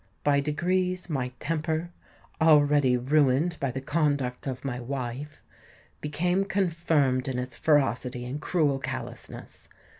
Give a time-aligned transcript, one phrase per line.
[0.23, 1.91] By degrees my temper,
[2.41, 5.43] already ruined by the conduct of my wife,
[6.01, 9.69] became confirmed in its ferocity and cruel callousness.